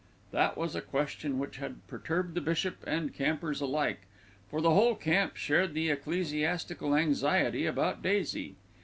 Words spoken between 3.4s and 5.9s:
alike; for the whole camp shared